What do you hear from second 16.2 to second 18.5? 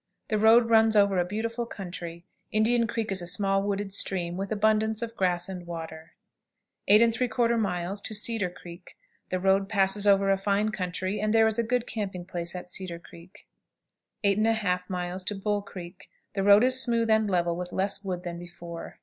The road is smooth and level, with less wood than